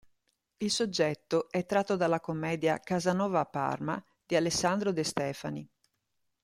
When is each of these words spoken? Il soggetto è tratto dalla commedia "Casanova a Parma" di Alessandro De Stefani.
Il 0.57 0.71
soggetto 0.71 1.47
è 1.51 1.63
tratto 1.67 1.95
dalla 1.95 2.19
commedia 2.19 2.79
"Casanova 2.79 3.41
a 3.41 3.45
Parma" 3.45 4.03
di 4.25 4.35
Alessandro 4.35 4.91
De 4.91 5.03
Stefani. 5.03 5.69